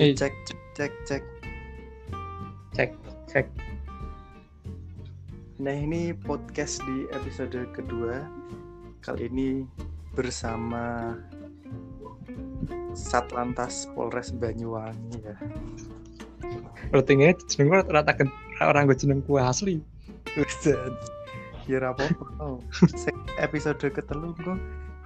[0.00, 0.16] Hey.
[0.16, 1.22] cek cek cek cek.
[2.72, 2.90] Cek,
[3.28, 3.46] cek.
[5.60, 8.24] Nah ini podcast di episode kedua.
[9.04, 9.60] Kali ini
[10.16, 11.12] bersama
[12.96, 15.36] Satlantas Polres Banyuwangi ya.
[16.96, 18.24] Jeneng gue rata ke
[18.64, 19.84] orang gue jeneng gue asli.
[21.68, 22.08] Kira apa?
[22.40, 22.56] Oh.
[22.96, 24.56] Sing episode ketelu kok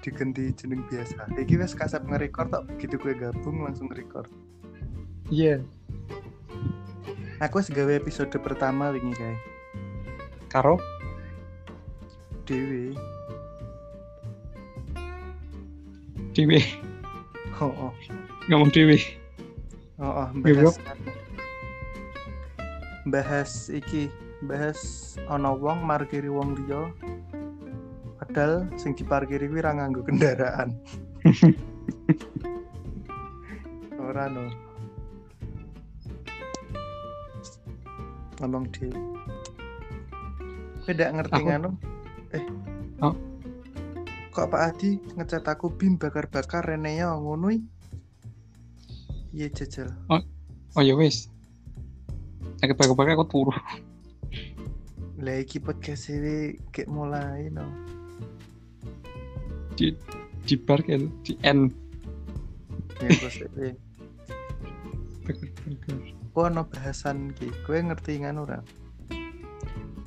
[0.06, 1.34] diganti jeneng biasa.
[1.34, 4.30] Iki wes kasep nge-record tok begitu gue gabung langsung record.
[5.34, 5.59] Iya.
[7.43, 9.34] Aku wes gawe episode pertama wingi kae.
[10.47, 10.79] Karo
[12.47, 12.95] Dewi.
[16.38, 16.62] Dewi.
[17.59, 17.93] Oh, oh.
[18.47, 19.02] Ngomong Dewi.
[19.98, 20.79] Oh, oh, bahas
[23.10, 24.07] bahas iki
[24.46, 24.79] bahas
[25.27, 26.88] ana wong markiri wong liya
[28.23, 30.73] padahal sing diparkiri kuwi ra nganggo kendaraan
[34.09, 34.49] ora no
[38.40, 38.88] ngomong di
[40.85, 41.71] beda ngerti Aku- nganu
[42.35, 42.45] eh
[43.02, 43.15] Oh.
[44.30, 47.59] kok Pak Adi ngecat aku bim bakar-bakar rene ya ngono i?
[49.35, 49.90] iya jajal
[50.74, 51.30] Oh ya wis.
[52.59, 53.55] Aku pakai aku turu.
[55.23, 57.62] Lah iki podcast ini kayak mulai no.
[59.79, 59.95] Di
[60.43, 61.71] di bar kan di N.
[62.99, 63.38] Ya terus
[66.34, 68.59] Kok ono bahasan ki, kowe ngerti ngono ora?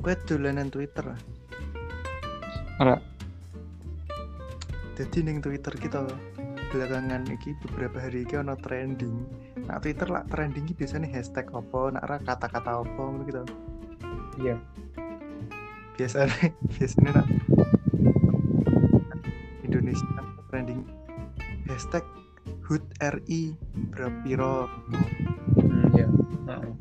[0.03, 1.15] Kowe dolanan Twitter.
[2.83, 2.99] Ora.
[4.99, 6.03] Jadi ning Twitter kita
[6.67, 9.23] belakangan iki beberapa hari iki ono trending.
[9.71, 13.47] Nah Twitter lah trending iki biasanya hashtag apa, nak kata-kata apa ngono gitu.
[14.43, 14.59] Iya.
[15.95, 17.27] Biasanya biasanya nak
[19.63, 20.83] Indonesia kan trending
[21.71, 22.03] hashtag
[22.67, 23.55] HUT RI
[23.95, 25.36] berapiro Hmm,
[25.95, 26.07] iya.
[26.47, 26.73] Heeh.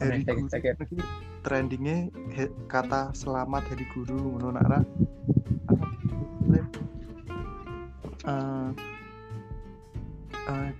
[0.00, 0.74] hari guru ya.
[1.40, 1.96] trendingnya
[2.32, 4.80] he- kata selamat hari guru ngono nak ra
[8.20, 8.70] Eh,
[10.46, 10.70] eh,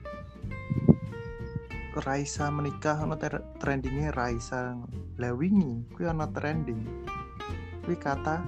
[1.97, 4.77] Raisa menikah ono ter- trendingnya Raisa
[5.17, 6.81] lah wingi kuwi ono trending
[7.85, 8.45] kuwi kata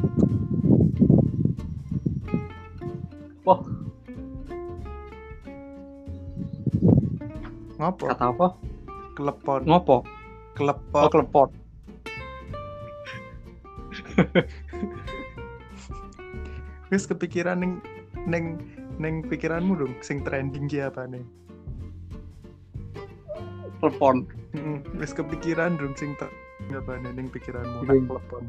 [3.42, 3.60] Wah.
[7.80, 8.46] ngopo Kata apa?
[9.22, 10.02] Klepon Ngopo?
[10.58, 11.50] klepon Oh, kelepot.
[16.92, 17.72] wis kepikiran neng
[18.28, 18.58] neng
[19.00, 21.22] neng pikiranmu dong sing trending ki apa nih
[23.82, 24.22] Kelepon.
[24.54, 28.04] Hmm, wis kepikiran dong sing trending apa nih neng pikiranmu Belum.
[28.10, 28.44] telepon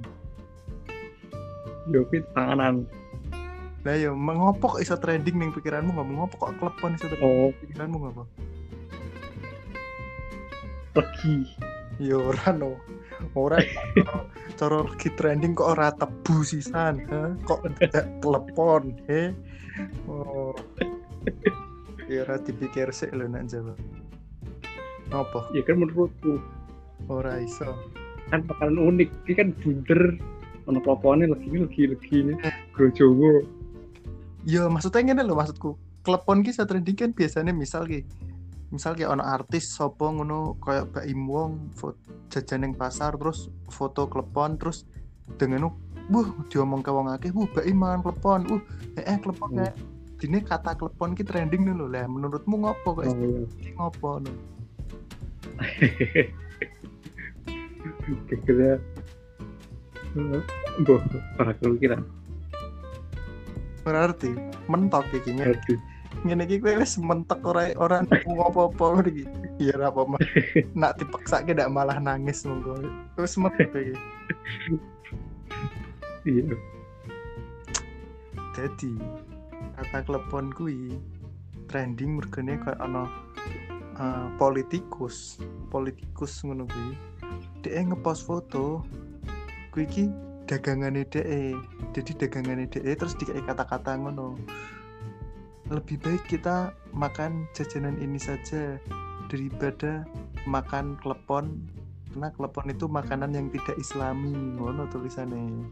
[1.91, 2.03] Yo
[2.33, 2.87] tanganan.
[3.83, 7.95] lah ya mengopok iso trending neng pikiranmu nggak mengopok kok telepon iso trending Oh, pikiranmu
[7.99, 8.15] nggak
[10.93, 11.37] pergi.
[12.01, 12.81] ya ora no
[13.37, 13.61] ora
[14.57, 17.37] cara lagi trending kok ora tebu sisan ha?
[17.45, 19.29] kok tidak telepon he
[20.09, 20.57] oh
[22.09, 23.77] ya ora dipikir sih lo nak jawab
[25.13, 26.41] apa Ya kan menurutku
[27.05, 27.69] ora iso
[28.33, 29.09] kan makanan unik.
[29.29, 30.01] Ini kan bunder.
[30.65, 32.17] Ono kelopone lagi lagi lagi.
[32.73, 33.45] Grojowo.
[34.47, 35.77] Ya maksudnya ngene lho maksudku.
[36.03, 38.03] Klepon ki saat trending kan biasanya misal ki
[38.73, 42.01] misal ki ono artis sopo ngono kayak Mbak Im Wong foto
[42.33, 44.89] jajan ning pasar terus foto klepon terus
[45.37, 45.69] dengan
[46.09, 48.61] buh diomong ke wong akeh buh Mbak Im mangan klepon uh
[48.97, 49.57] eh, eh klepon Hmm.
[49.61, 49.75] kayak
[50.17, 53.45] dine kata klepon ki trending lho lah menurutmu ngopo kok Oh iya.
[53.77, 54.09] ngopo?
[54.25, 54.31] No
[58.25, 58.81] Kira-kira
[60.81, 61.01] Boh,
[61.37, 61.97] para kira
[63.83, 64.31] berarti
[64.65, 65.79] mentok ngene Aduh,
[66.23, 69.27] ngene iki kowe wis mentek ora ora ngopo-opo iki
[69.59, 70.21] ya ora apa mah
[70.79, 72.79] nak dipaksake ndak malah nangis monggo
[73.19, 73.95] wis mentek iki
[76.23, 76.55] iya.
[78.53, 78.93] Jadi
[79.73, 80.93] kata klepon kui
[81.65, 83.09] trending mergane kayak ana
[83.97, 85.41] eh, politikus,
[85.73, 86.93] politikus ngono kuwi.
[87.65, 88.85] Dia ngepost foto
[89.73, 90.05] kuwi iki
[90.45, 91.57] dagangane DE.
[91.97, 94.37] Jadi dagangane DE terus dikai kata-kata ngono.
[95.71, 98.75] Lebih baik kita makan jajanan ini saja
[99.31, 100.03] daripada
[100.43, 101.63] makan klepon
[102.13, 104.29] karena klepon itu makanan yang tidak islami
[104.59, 105.65] ngono tulisannya.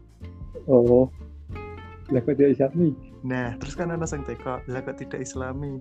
[0.66, 1.06] Oh.
[2.10, 2.98] Lah kok dia islami?
[3.22, 5.78] Nah, terus kan ada sang teko, lah kok tidak islami?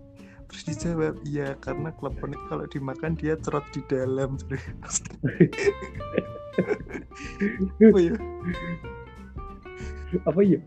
[0.53, 4.37] Terus dijawab, iya karena klepon itu kalau dimakan dia cerot di dalam.
[7.81, 8.13] oh iya,
[10.29, 10.61] Apa iya?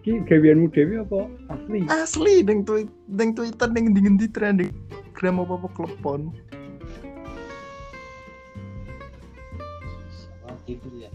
[0.00, 1.80] Ki gaweanmu dewi apa asli?
[1.92, 4.72] Asli deng tweet deng Twitter deng dingin di trending
[5.12, 6.32] gram apa-apa klepon.
[10.96, 11.10] ya.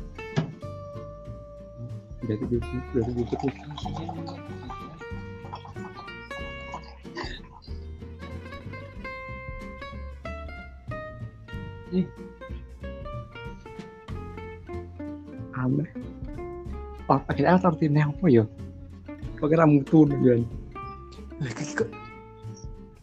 [11.95, 12.07] Ih.
[17.05, 18.45] Oh, akhirnya apa ya?
[19.45, 20.41] Kok kira mutu ya?
[21.37, 21.85] lagi kok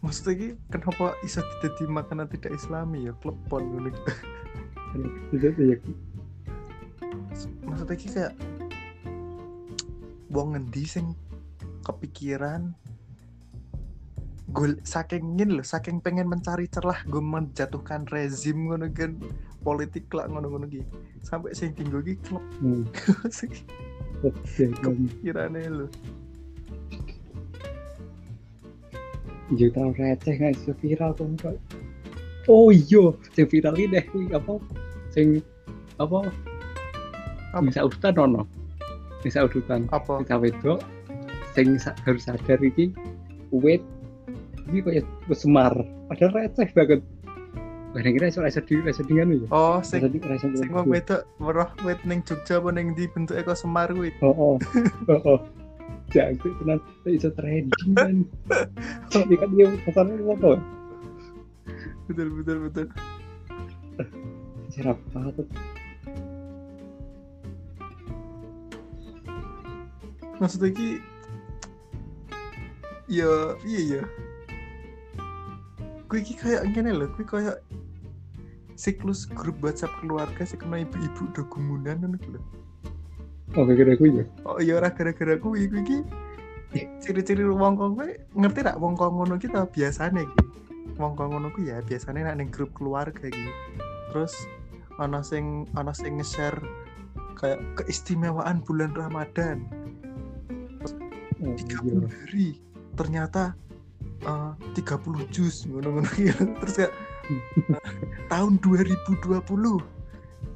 [0.03, 4.03] maksudnya iki kenapa bisa jadi makanan tidak islami ya klepon ngono iki.
[5.31, 5.77] Itu tuh ya.
[7.63, 8.33] maksudnya iki kayak
[10.35, 11.15] wong ngendi sing
[11.87, 12.75] kepikiran
[14.51, 19.15] gue saking ingin loh saking pengen mencari celah gue menjatuhkan rezim ngono kan
[19.63, 20.91] politik lah ngono ngono gitu
[21.23, 22.83] sampai sing tinggal iki klep Hmm.
[23.31, 23.63] sing
[24.27, 25.07] Oke, kan.
[25.23, 25.87] kirane lo
[29.51, 31.59] juta receh nggak iso viral tuh kok
[32.47, 34.05] oh iya sing viral ini deh
[34.35, 34.59] apa?
[35.13, 35.39] Sing
[36.01, 36.27] apa?
[37.53, 37.59] Apa?
[37.63, 38.43] bisa urutan ono.
[39.21, 39.87] Bisa urutan.
[39.93, 40.25] Apa?
[40.25, 40.79] Kita wedok.
[41.53, 42.91] Sing harus sadar iki
[43.53, 43.83] wait
[44.71, 45.05] ini kayak
[45.37, 45.71] semar.
[46.09, 47.01] Padahal receh banget.
[47.93, 49.45] Wah, kira iso iso di iso dengan ya.
[49.53, 53.93] oh sing sing wong wedok weruh wit ning Jogja apa ning di bentuk eko Semar
[53.93, 54.55] kuwi Oh, oh,
[55.13, 55.39] oh, oh.
[56.13, 56.79] Jago tenan
[57.09, 58.15] iso trending kan.
[59.27, 60.61] Ini kan dia pesannya apa?
[62.03, 62.87] betul betul betul
[64.73, 65.47] Cerap banget.
[70.43, 70.89] maksudnya ki
[73.07, 74.01] ya iya ya
[76.11, 77.63] gue ki kayak gini loh gue kayak
[78.75, 82.43] siklus grup WhatsApp keluarga sih kena ibu-ibu udah gumunan kan loh
[83.53, 84.25] Oh, kira gue ya.
[84.49, 85.97] oh iya ora gara-gara gue gue ki
[87.05, 90.37] ciri-ciri wong kong gue ngerti tak wong kong ngono kita biasanya ki
[90.97, 93.49] wong kong ngono ku ya biasanya nak ning grup keluarga ki
[94.09, 94.33] terus
[94.97, 96.57] ana sing ana sing nge-share
[97.37, 99.69] kayak keistimewaan bulan Ramadan
[101.43, 102.07] Oh, 30 iya.
[102.07, 102.47] hari
[102.95, 103.51] ternyata
[104.23, 106.43] eh, 30 jus ngono-ngono gitu.
[106.63, 106.93] terus kayak
[107.75, 107.81] eh,
[108.31, 109.27] tahun 2020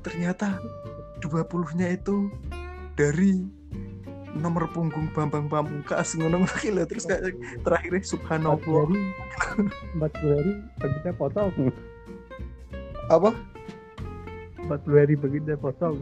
[0.07, 0.47] ternyata
[1.19, 2.31] 20 nya itu
[2.97, 3.45] dari
[4.37, 6.81] nomor punggung Bambang Pamungkas ngono-ngono gitu.
[6.89, 8.57] terus kayak terakhirnya subhanallah
[9.97, 11.53] empat puluh hari baginya potong.
[13.09, 13.31] apa
[14.61, 15.97] Empat puluh hari baginya potong.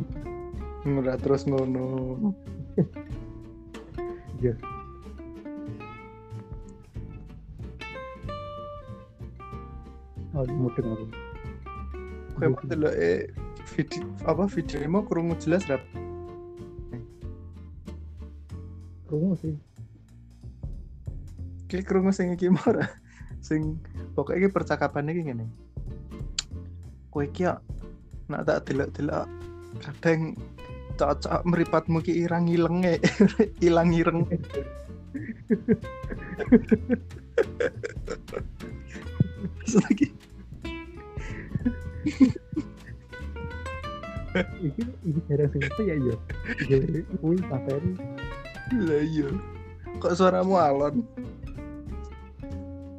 [0.87, 1.85] nggak terus ngono
[4.43, 4.51] Iya.
[10.35, 11.05] Oh, mudeng aku.
[12.35, 13.31] kayak delok eh
[13.71, 15.79] video apa video mau kurung jelas rap
[19.05, 19.55] Krungu sih.
[21.65, 22.85] kayak kurung sing iki mau ora?
[23.45, 23.77] sing
[24.17, 25.45] pokoknya iki percakapan iki ngene
[27.13, 27.61] kowe iki ya,
[28.25, 29.29] nak tak delok-delok
[29.81, 30.33] kadang
[30.97, 32.97] cocok meripatmu ki irang ilenge
[33.67, 34.25] ilang ireng
[39.65, 40.07] Terus lagi
[44.35, 46.15] Iki iki jarang sing itu ya iya.
[46.67, 47.39] Jadi kuwi.
[48.73, 49.29] Lah iya
[50.01, 51.05] kok suaramu alon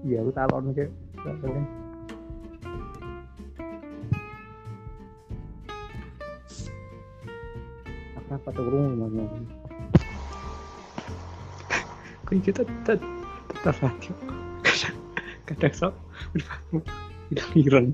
[0.07, 0.95] Iya, aku talon kayak.
[8.31, 9.27] Apa tuh krungu mana?
[12.23, 13.03] Kuwi kita tetap
[13.51, 14.15] tetap radio.
[14.63, 14.97] Kadang
[15.43, 15.95] kadang sok
[17.35, 17.91] tidak ireng.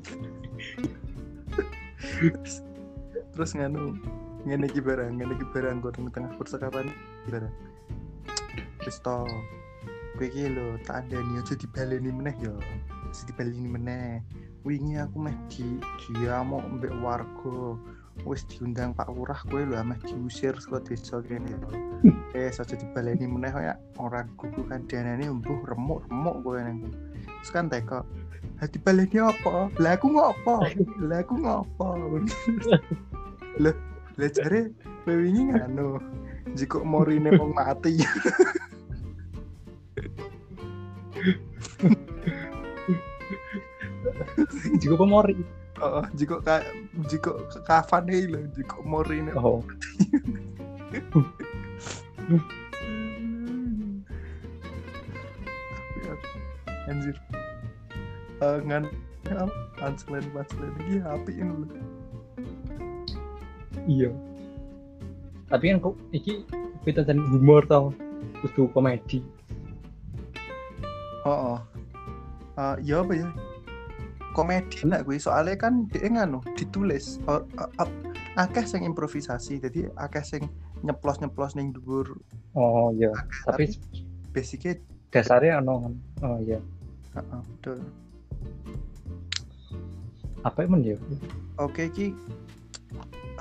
[3.33, 3.97] terus nganu
[4.42, 6.87] ngene iki barang ngene iki barang kok tengah tengah percakapan.
[7.30, 7.54] Barang
[8.82, 9.22] wis to.
[10.18, 12.52] Kowe iki lho tak andani aja dibaleni meneh ya.
[13.08, 14.20] Aja dibaleni meneh.
[14.62, 15.80] Wingi aku meh di
[16.12, 17.78] diamuk mbek warga.
[18.28, 21.58] Wis diundang Pak Lurah kowe lho meh diusir saka desa kene ya.
[22.37, 23.75] Eh aja dibaleni meneh ya.
[23.96, 28.04] Ora gugu kan danane embuh remuk-remuk kowe nang terus kan teko.
[28.61, 29.70] Hati baleni apa?
[29.80, 30.66] Lah aku ngopo?
[31.08, 31.88] Lah aku ngopo?
[33.62, 33.75] Lah
[34.23, 34.71] lah jare
[35.02, 35.99] wingi nganu
[36.55, 37.99] jika morine wong mati.
[44.79, 45.35] Juga pemori.
[45.83, 46.62] oh jika ka
[47.11, 47.35] jika
[47.67, 49.59] kafan iki lho jika morine Oh,
[56.87, 57.17] anjir.
[58.38, 58.87] Eh, ngan
[59.75, 60.29] punchline
[60.87, 61.67] iki apiin lho
[63.86, 64.10] iya.
[65.52, 66.44] Tapi kan kok iki
[66.86, 67.92] kita dan humor tau.
[68.42, 69.22] Kudu komedi.
[71.22, 71.60] oh, oh.
[72.52, 73.28] Eh, ya apa ya
[74.36, 77.90] komedi lah gue soalnya kan dia nganu ditulis Oh, oh, oh,
[78.36, 80.42] akeh sing improvisasi jadi akeh sing
[80.84, 82.16] nyeplos nyeplos ning dhuwur
[82.52, 83.12] oh iya
[83.48, 83.76] tapi
[84.36, 84.76] basicnya
[85.12, 85.94] dasarnya ono kan?
[86.28, 86.60] oh iya
[87.16, 87.78] heeh, betul
[90.44, 90.96] apa emang ya
[91.56, 92.12] oke ki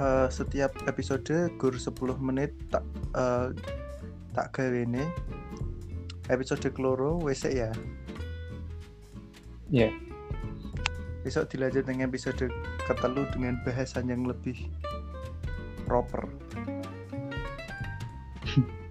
[0.01, 2.81] eh, setiap episode gur 10 menit tak
[3.13, 3.53] eh,
[4.34, 5.05] tak gawe ini
[6.34, 7.70] episode keloro wes ya
[9.70, 9.93] iya
[11.22, 12.50] besok dilanjut dengan episode
[12.89, 14.58] ketelu dengan bahasan yang lebih
[15.86, 16.25] proper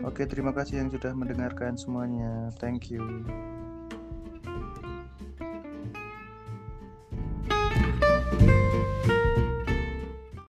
[0.00, 2.48] Oke, terima kasih yang sudah mendengarkan semuanya.
[2.56, 3.04] Thank you.